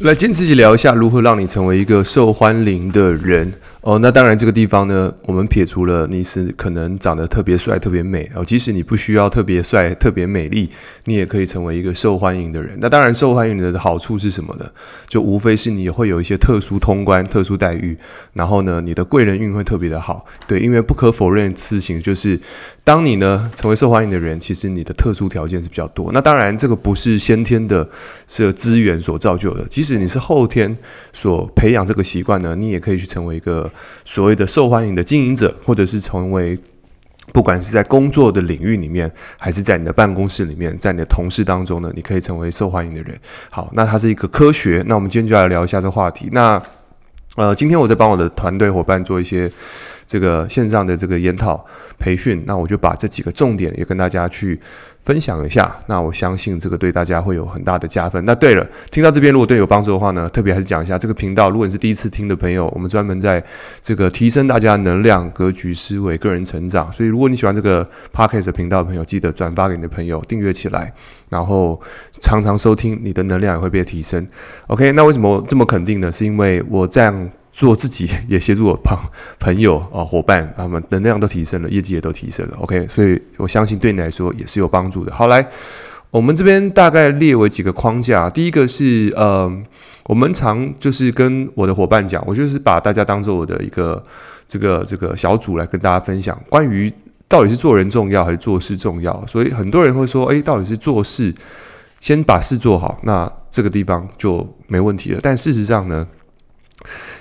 [0.00, 3.52] 来，今天自己聊一下如何让你成为一个受欢迎的人。
[3.82, 3.98] 哦。
[3.98, 10.70] 那当然，这个地方呢，我们撇除了你是可能长得特别帅、特别美哦，即使你不需要特别帅、特别美丽，
[11.04, 12.78] 你也可以成为一个受欢迎的人。
[12.80, 14.66] 那当然，受欢迎的好处是什么呢？
[15.08, 17.96] 就无非是你会有一些特殊通关、特殊待遇，
[18.34, 20.24] 然后呢，你的贵人运会特别的好。
[20.46, 22.38] 对，因为不可否认的事情就是，
[22.84, 26.10] 当你呢成为受欢迎的人，其实你的特殊条件是比较多。
[26.12, 27.88] 那当然，这个不是先天的
[28.28, 30.76] 是资源所造就的，即使你是后天
[31.12, 33.69] 所培养这个习惯呢，你也可以去成为一个
[34.04, 36.58] 所谓的受欢迎的经营者，或者是成为
[37.32, 43.18] 不管是在工作的领域里面，还是在你的办公室里面，在你的同事当中呢，你可以成为受欢迎的人。
[43.50, 44.84] 好，那它是一个科学。
[44.86, 46.28] 那我们今天就来聊一下这话题。
[46.32, 46.60] 那
[47.36, 49.50] 呃，今天我在帮我的团队伙伴做一些。
[50.10, 51.64] 这个线上的这个研讨
[51.96, 54.60] 培训，那我就把这几个重点也跟大家去
[55.04, 55.72] 分享一下。
[55.86, 58.24] 那我相信这个对大家会有很大的加分。
[58.24, 61.48] 那对了，听到这边如果对有帮助的话呢，特别还是讲一下这个频道。
[61.48, 63.40] 如果你是第一次听的朋友，我们专门在
[63.80, 66.90] 这个提升大家能量、格局、思维、个人成长。
[66.90, 70.92] 所以如果你喜欢这个 Podcast 频道的朋友，记得转发给你的朋友，订阅起来，
[71.28, 71.80] 然后
[72.20, 74.26] 常常收听，你的能量也会被提升。
[74.66, 76.10] OK，那为什么这么肯定呢？
[76.10, 77.30] 是因为我这样。
[77.52, 78.96] 做自己 也协助我朋
[79.38, 82.56] 朋友啊伙伴，他们能量都提升了，业绩也都提升了。
[82.60, 85.12] OK，所以我相信对你来说也是有帮助的。
[85.12, 85.44] 好，来，
[86.10, 88.30] 我们这边大概列为几个框架。
[88.30, 89.50] 第一个是，呃，
[90.04, 94.02] 我们常就是跟我的伙伴讲，我就是把大家当做我的一个
[94.46, 96.92] 这个这个小组来跟大家分享，关于
[97.28, 99.24] 到底是做人重要还是做事重要。
[99.26, 101.34] 所以很多人会说，诶，到底是做事
[101.98, 105.20] 先把事做好，那这个地方就没问题了。
[105.20, 106.06] 但事实上呢？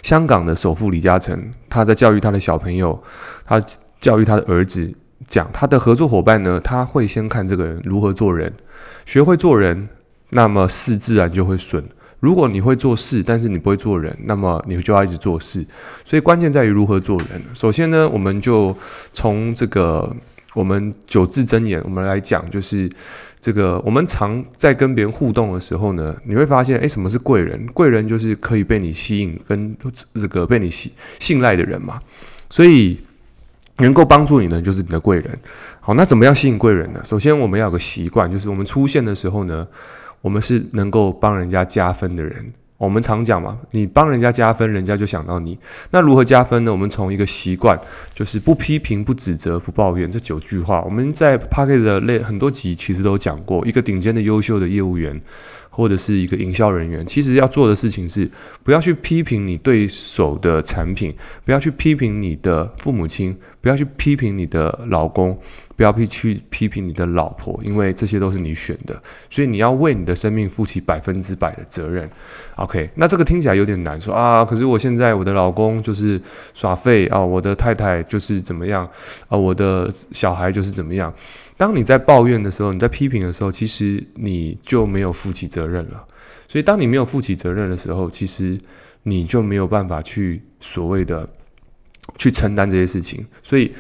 [0.02, 3.02] 香港的首富李嘉诚，他在教育他的小朋友，
[3.46, 3.62] 他
[4.00, 4.94] 教育他的儿子，
[5.28, 8.54] 讲他的合作伙伴呢，他会先看这个人如何做人，
[9.06, 9.88] 学会做人，
[10.32, 11.84] 那么事自然就会顺。
[12.20, 15.66] 如果你会做事，但是你不会做人，那么你就要一直做事。
[16.04, 17.42] 所以关键在于如何做人。
[17.54, 18.76] 首先呢，我们就
[19.14, 20.16] 从这个
[20.54, 22.90] 我们九字真言，我们来讲，就是。
[23.42, 27.66] 这个我们常在跟别人互动的时候呢，你会发现，哎，什么是贵人？
[27.68, 29.76] 贵人就是可以被你吸引跟
[30.14, 32.02] 这个被你信信赖的人嘛。
[32.50, 33.00] 所以
[33.78, 35.40] 能够帮助你的就是你的贵人。
[35.80, 37.02] 好，那怎么样吸引贵人呢？
[37.06, 39.66] 首先我们要有个习惯，就是我们出现的时候呢，
[40.22, 42.54] 我们是能够帮人家加分的人。
[42.80, 45.60] 我们常讲嘛，你帮人家加分，人家就想到你。
[45.92, 46.72] 那如何加分呢？
[46.72, 47.80] 我们从一个习惯，
[48.14, 50.82] 就是不批评、不指责、不抱怨这九句话。
[50.84, 55.22] 我们在 Pocket 的类很多集其实都讲过，一个顶尖的优秀的业务员。
[55.72, 58.30] 或者是一个营销人员，其实要做的事情是
[58.70, 61.12] 不要去批评你对手的产品，
[61.44, 65.36] 不要去批评你的父母亲，不要去批评你的老公，
[65.76, 72.08] 不要去批评你的老婆，因为这些都是你选的，所以你要为你的生命负起百分之百的责任。
[72.58, 76.22] OK，那这个听起来有点难说啊，可是我现在我的老公就是
[76.54, 78.88] 耍废啊，我的太太就是怎么样
[79.30, 81.12] 啊，我的小孩就是怎么样。
[81.58, 86.06] 当你在抱怨的时候，你在批评的时候，其实你就没有负起责任了。
[86.50, 88.60] 所以，当你没有负起责任的时候，其实
[89.04, 91.30] 你就没有办法去所谓的
[92.18, 93.24] 去承担这些事情。
[93.44, 93.72] 所以，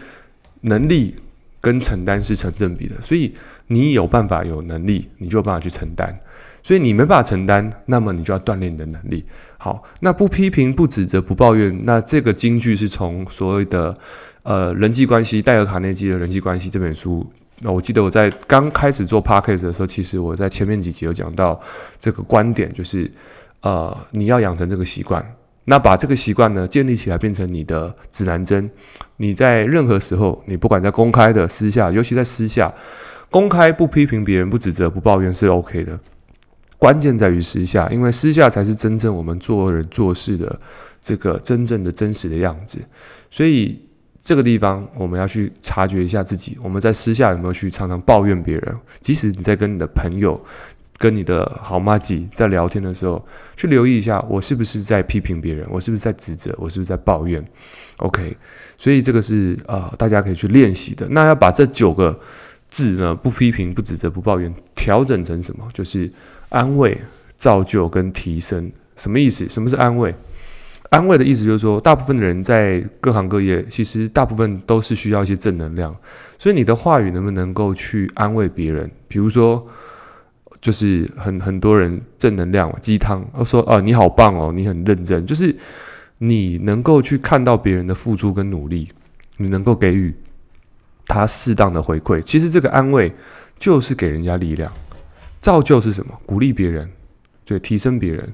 [0.62, 1.16] 能力
[1.59, 3.02] 跟承担是成正比的。
[3.02, 3.34] 所以，
[3.66, 6.16] 你有办法有能力，你就有办法去承担。
[6.62, 9.25] 所以，你没办法承担，那么你就要锻炼你的能力。
[9.58, 13.97] 好，那不批评、不指责、不抱怨，那这个金句是从所谓的
[14.44, 17.28] 呃人际关系，戴尔·卡内基的人际关系这本书。
[17.62, 21.59] 那我记得我在刚开始做 podcast 的时候，其实我在前面几集有讲到
[22.00, 23.12] 这个观点，就是
[23.62, 28.72] 呃，你要养成这个习惯，那把这个习惯呢建立起来，变成你的指南针。
[29.18, 32.74] 你在任何时候，你不管在公开的、私下，尤其在私下，
[33.30, 36.00] 公开不批评别人、不指责、不抱怨是 OK 的。
[36.78, 40.58] 关键在于私下，因为私下才是真正我们做人做事的
[41.02, 42.80] 这个真正的真实的样子。
[43.30, 43.89] 所以。
[44.22, 48.78] 这个地方我们要去察觉一下自己，我们在私下有没有去常常抱怨别人？
[49.02, 50.40] 即使你在跟你的朋友、
[50.97, 53.25] 跟你的好妈吉在聊天的时候，
[53.56, 55.66] 去留意一下，我是不是在批评别人？
[55.70, 56.53] 我是不是在指责？
[56.58, 57.44] 我是不是在抱怨
[57.97, 58.35] ？OK，
[58.78, 61.08] 所以这个是呃大家可以去练习的。
[61.09, 62.20] 那要把这九个
[62.70, 65.66] 字呢，不批评、不指责、不抱怨，调整成什么？
[65.73, 66.11] 就是
[66.49, 66.99] 安慰、
[67.38, 68.70] 造就跟提升。
[68.97, 69.47] 什么意思？
[69.47, 70.14] 什么是安慰？
[70.90, 75.96] 安慰的意思就是说，大部分的人在各行各业，其实大部分都是需要一些正能量。
[76.38, 78.90] 所以你的话语能不能够去安慰别人？
[79.08, 79.68] 比如说，
[80.62, 85.56] 就是很很多人正能量鸡汤，说啊你好棒哦，你很认真，就是
[86.18, 88.90] 你能够去看到别人的付出跟努力，
[89.38, 90.14] 你能够给予
[91.06, 92.22] 他适当的回馈。
[92.22, 93.12] 其实这个安慰
[93.58, 94.72] 就是给人家力量。
[95.40, 96.14] 造就是什么？
[96.26, 96.90] 鼓励别人，
[97.46, 98.34] 对，提升别人。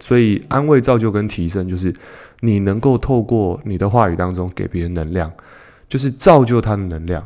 [0.00, 1.94] 所以安慰、造就跟提升，就是
[2.40, 5.32] 你能够透过你的话语当中给别人能量，
[5.88, 7.24] 就是造就他的能量。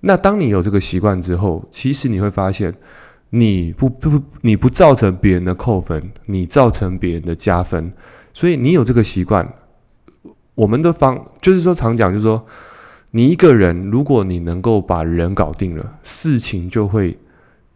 [0.00, 2.72] 那当你有这个习惯之后，其实你会发现，
[3.30, 7.92] 你不不你不造成别人的扣分，你造成别人的加分。
[8.32, 9.50] 所以你有这个习惯，
[10.54, 12.46] 我们的方就是说常讲，就是说
[13.10, 17.18] 你一个人，如果你能够把人搞定了，事情就会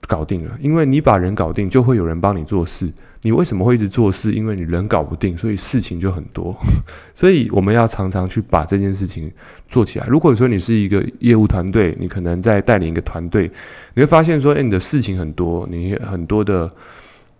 [0.07, 2.93] 搞定了，因为你把人搞定，就会有人帮你做事。
[3.23, 4.33] 你为什么会一直做事？
[4.33, 6.57] 因为你人搞不定，所以事情就很多。
[7.15, 9.31] 所以我们要常常去把这件事情
[9.69, 10.07] 做起来。
[10.07, 13.51] 如果说你是一个业务团队，你可能在带领一个团队，
[13.95, 16.71] 你会发现说，诶，你的事情很多，你很多的，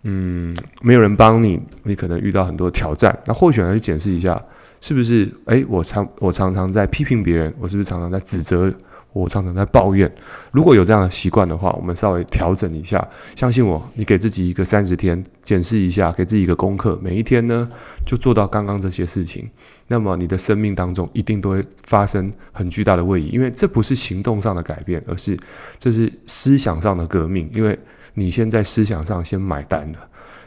[0.03, 3.17] 嗯，没有人帮你，你可能遇到很多挑战。
[3.25, 4.39] 那或许要去检视一下，
[4.81, 5.27] 是不是？
[5.45, 8.71] 诶，我常我常常在批评别人，我是不是常常在指责？
[9.13, 10.09] 我常常在抱怨，
[10.51, 13.05] 如果有这样的习惯的话，我们稍微调整一下。
[13.35, 17.69] 相信我，你给自己一个三十天检视一下，给自己一个功课，每一天呢
[18.05, 19.49] 就做到刚刚这些事情，
[19.87, 25.37] 那么你的生命当中一定都会发生很巨大的位移，因为这不是行动上的改变，而是
[25.77, 27.49] 这是思想上的革命。
[27.53, 27.77] 因为
[28.13, 29.99] 你先在思想上先买单了，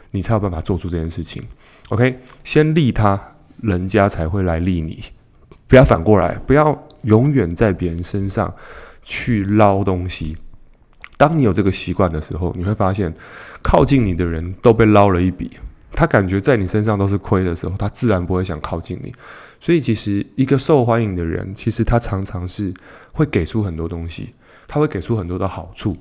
[0.09, 1.43] 你才有办法做出这件事情。
[1.89, 3.21] OK，先利他，
[3.61, 5.03] 人家才会来利你，
[5.67, 6.84] 不要反过来，不要。
[7.05, 8.53] 永远在别人身上
[9.01, 10.35] 去捞东西。
[11.17, 13.15] 当你有这个习惯的时候，你会发现
[13.63, 15.49] 靠近你的人都被捞了一笔。
[15.93, 19.13] 他感觉在你身上都是亏的时候，他自然不会想靠近你。
[19.61, 22.73] 所以，其实一个受欢迎的人，其实他常常是
[23.13, 24.33] 会给出很多东西，
[24.67, 25.95] 他会给出很多的好处。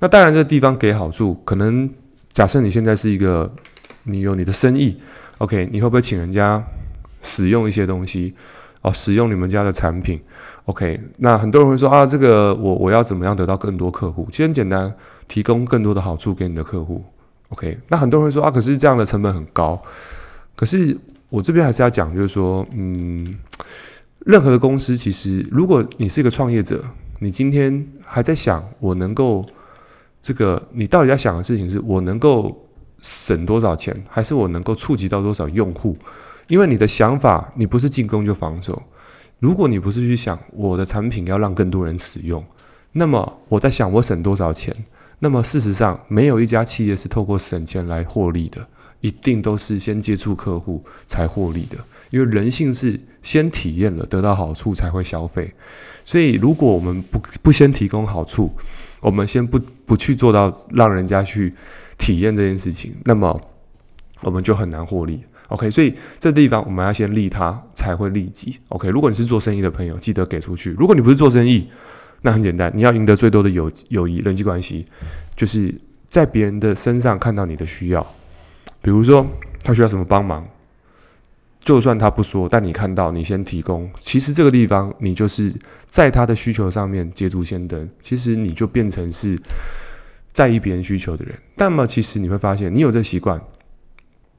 [0.00, 1.88] 那当然，这个地方给好处，可能
[2.30, 3.50] 假设你现在是一个，
[4.02, 5.00] 你有你的生意
[5.38, 6.62] ，OK，你会不会请人家
[7.22, 8.34] 使用一些东西？
[8.82, 10.20] 哦，使用你们家的产品
[10.66, 11.00] ，OK。
[11.18, 14.28] 那很多人会说啊，这个我我要怎么样得到更多客户？
[14.30, 14.94] 其实很简单，
[15.26, 17.04] 提供更多的好处给你的客户
[17.50, 17.76] ，OK。
[17.88, 19.80] 那很多人会说啊，可是这样的成本很高。
[20.54, 20.96] 可是
[21.28, 23.36] 我这边还是要讲，就是说，嗯，
[24.20, 26.84] 任何的公司其实，如果你是一个创业者，
[27.18, 29.44] 你今天还在想我能够
[30.22, 32.56] 这个，你到底在想的事情是我能够
[33.02, 35.96] 省多少钱，还是我能够触及到多少用户？
[36.48, 38.82] 因为你的想法，你不是进攻就防守。
[39.38, 42.44] 如果你不是去想我的产品要让更多人使用，
[42.92, 44.74] 那么我在想我省多少钱。
[45.20, 48.66] 那么事实上，没有一家企业是透过省钱来获利的，
[49.00, 51.76] 一定都是先接触客户才获利的。
[52.10, 55.52] 因为人性是先体验了得到好处才会消费。
[56.04, 58.50] 所以，如果我们不不先提供好处，
[59.00, 61.52] 我们先不不去做到让人家去
[61.98, 63.38] 体验这件事情，那么
[64.22, 65.22] 我们就很难获利。
[65.48, 68.58] OK，所以这地方我们要先利他，才会利己。
[68.68, 70.72] OK，如果你是做生意的朋友，记得给出去。
[70.78, 71.66] 如果你不是做生意，
[72.20, 74.84] 那很简单，你要赢得最多的友友谊、人际关系，
[75.34, 75.74] 就是
[76.08, 78.06] 在别人的身上看到你的需要。
[78.82, 79.26] 比如说
[79.62, 80.46] 他需要什么帮忙，
[81.60, 83.90] 就算他不说，但你看到，你先提供。
[84.00, 85.50] 其实这个地方，你就是
[85.88, 87.88] 在他的需求上面捷足先登。
[88.02, 89.40] 其实你就变成是
[90.30, 91.34] 在意别人需求的人。
[91.56, 93.40] 那么，其实你会发现，你有这习惯。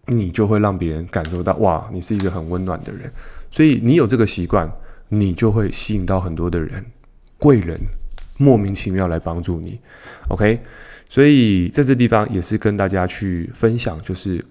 [0.10, 3.12] 你就会让别人感受到，哇，你是一个很温暖的人，
[3.50, 4.70] 所以你有这个习惯，
[5.08, 6.84] 你就会吸引到很多的人，
[7.38, 7.80] 贵人
[8.38, 9.80] 莫名其妙来帮助你
[10.30, 10.60] ，OK？
[11.08, 14.44] 所以在这地方也是跟大家去分享，就是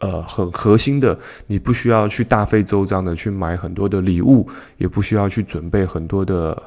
[0.00, 4.48] 呃很核心的，你不需要去大费周章的去买很多的礼物，
[4.78, 6.60] 也不需要去准备很多的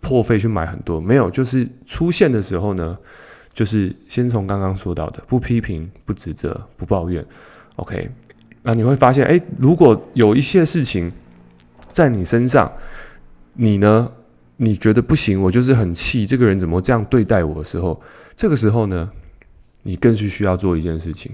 [0.00, 2.98] 破费去买很多，没有，就是出现的时候呢，
[3.54, 7.24] 就是先从刚刚说到的，不批评、不指责、不抱怨。
[7.76, 8.10] OK，
[8.62, 11.12] 那你会发现，哎，如果有一些事情
[11.88, 12.72] 在你身上，
[13.54, 14.10] 你呢，
[14.56, 18.00] 你觉得不行，我就是很气，这个人怎么这样对待我的时候，
[18.34, 19.10] 这个时候呢，
[19.82, 21.32] 你更是需要做一件事情，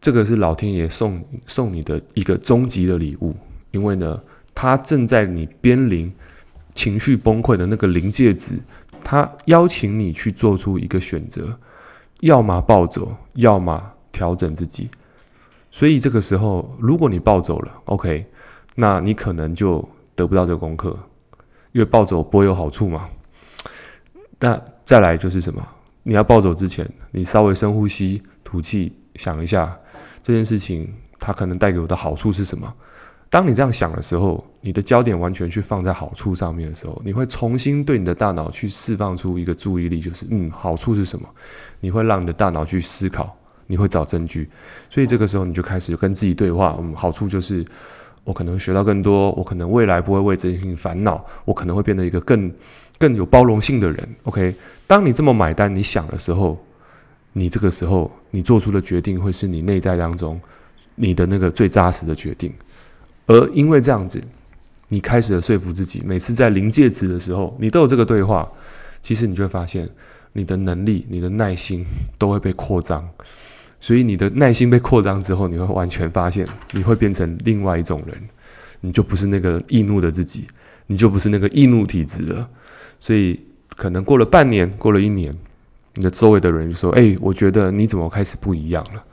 [0.00, 3.36] 这个是老天爷送送你的一个终极的礼物，
[3.70, 4.20] 因为呢，
[4.54, 6.12] 他正在你边临
[6.74, 8.58] 情绪崩溃的那个临界值，
[9.04, 11.58] 他邀请你去做出一个选择，
[12.20, 14.88] 要么暴走，要么调整自己。
[15.74, 18.24] 所以这个时候，如果你暴走了，OK，
[18.76, 20.96] 那你可能就得不到这个功课，
[21.72, 23.08] 因为暴走不会有好处嘛。
[24.38, 25.60] 那再来就是什么？
[26.04, 29.76] 你要暴走之前，你稍微深呼吸、吐气，想一下
[30.22, 30.88] 这件事情
[31.18, 32.72] 它可能带给我的好处是什么。
[33.28, 41.28] 当你这样想的时候，你的焦点完全去放在好处上面的时候，你会重新对你的大脑去释放出一个注意力，就是嗯，好处是什么？
[41.80, 43.36] 你会让你的大脑去思考。
[43.66, 44.48] 你会找证据，
[44.90, 46.76] 所以这个时候你就开始跟自己对话。
[46.80, 47.64] 嗯，好处就是
[48.24, 52.52] 我可能学到更多，我可能未来不会为这件事情烦恼，我可能会变得一个更
[52.98, 54.08] 更有包容性的人。
[54.24, 54.54] OK，
[54.86, 56.62] 当你这么买单，你想的时候，
[57.32, 60.40] 你这个时候你做出的决定会是你内在当中
[60.94, 62.52] 你的那个最扎实的决定。
[63.26, 64.22] 而因为这样子，
[64.88, 68.46] 你开始了说服自己，每次在临界值的时候，你都有这个对话，
[69.00, 69.88] 其实你就会发现，
[70.34, 71.84] 你的能力、你的耐心
[72.18, 73.08] 都会被扩张。
[73.84, 78.16] 所以你的耐心被扩张之后，你会完全发现，你会变成另外一种人，
[78.80, 80.46] 你就不是那个易怒的自己，
[80.86, 82.48] 你就不是那个易怒体质了。
[82.98, 83.38] 所以
[83.76, 85.30] 可能过了半年，过了一年，
[85.96, 89.04] 你的周围的人就说：“哎，我觉得你怎么开始不一样了？”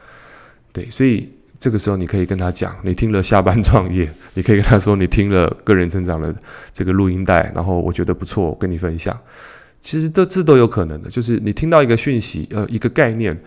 [0.71, 6.33] 对，所以这个时候你可以跟他讲，你听了下班创业，你可以跟他说，你听了个人成长的
[6.71, 9.19] 这个录音带，然后我觉得不错，我跟你分享。
[9.81, 13.37] 其实这这都有可能的，就是你听到一个讯息，呃，一个概念。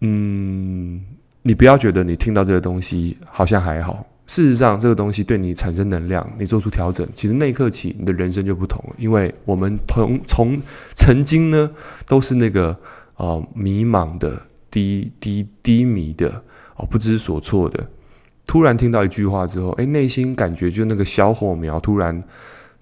[0.00, 1.02] 嗯，
[1.42, 8.96] 你不要觉得你听到这个东西好像还好，事实上这个东西对你产生能量，你做出调整，其实那一刻起你的人生就不同了。
[8.98, 10.60] 因为我们从从
[10.94, 11.70] 曾经呢
[12.06, 12.76] 都是那个
[13.16, 16.28] 呃迷茫的、低低低迷的
[16.76, 17.86] 哦不知所措的，
[18.46, 22.22] 突然听到一句话之后，诶，内心感觉就那个小火苗突然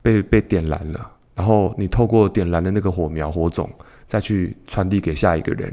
[0.03, 3.71] 被被点燃了，然后你透过点燃的那个火苗火种，
[4.09, 5.73] 再去传递给下一个人。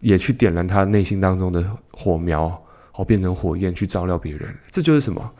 [0.00, 2.62] 也去点燃他内心当中的火苗，
[2.94, 5.32] 哦，变成火焰去照料别人，这就是什么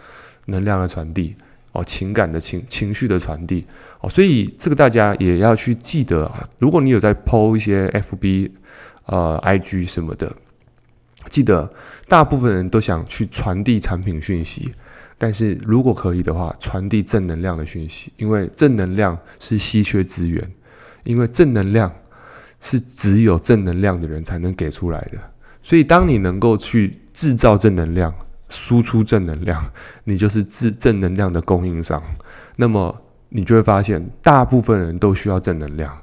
[0.47, 1.35] 能量的传递
[1.73, 3.67] 哦，情感的情情绪的传递
[4.01, 6.49] 哦，所以这个大家也要去记得啊。
[6.59, 8.51] 如果你有在 PO 一些 FB
[9.05, 10.35] 呃 IG 什么的，
[11.29, 11.71] 记得
[12.09, 14.73] 大部分人都想去传递产品讯息，
[15.19, 20.51] 但是如果可以的话，传递正能量的讯息，因为正能量是稀缺资源，
[21.05, 21.93] 因为正能量。
[22.61, 25.19] 是只有正能量的人才能给出来的，
[25.63, 28.15] 所以当你能够去制造正能量、
[28.49, 29.65] 输出正能量，
[30.05, 32.03] 你就是正正能量的供应商。
[32.57, 32.95] 那么
[33.29, 35.97] 你就会发现，大部分人都需要正能量。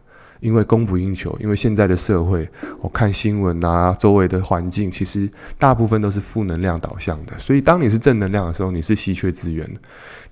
[0.43, 2.45] 因为供不应求，因为现在的社会，
[2.81, 7.31] 我看新闻啊，周围的环境其实大部分都是负能量导向的。
[7.39, 9.65] 所以，当你是正能量的时候，你是稀缺资源，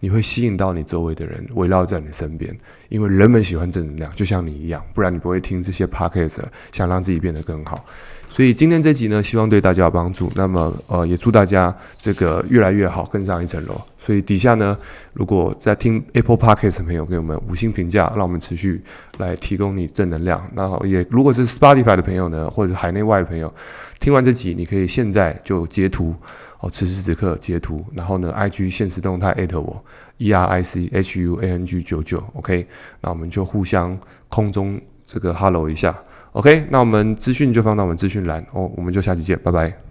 [0.02, 2.54] 你会吸引到你周围的人围绕在你身边。
[2.90, 6.42] 因为人们喜欢正能量，就像你一样，不然你不会听这些 podcast，
[6.74, 7.86] 想让自己变得更好。
[8.34, 10.32] 所以今天这集呢，希望对大家有帮助。
[10.36, 13.80] 那么，呃，也祝大家这个越来越好，更上一层楼。
[14.00, 14.78] 所以底下呢，
[15.12, 18.82] 如果在听 Apple Podcast 的朋友，给我们五星评价，让我们持续
[19.18, 20.42] 来提供你正能量。
[20.54, 23.54] 那也如果是 Spotify 的朋友呢，或者海内外的朋友，
[24.00, 26.16] 听完这集，你可以现在就截图
[26.62, 29.84] 哦，此时此刻截图，然后呢，IG 限时动态艾特我
[30.20, 32.66] E R I C H U A N G 九九，OK，
[33.02, 35.94] 那我们就互相空中这个 Hello 一下。
[36.34, 39.91] OK，那我们资讯就放到我们资讯栏哦，我们就下期见，拜拜。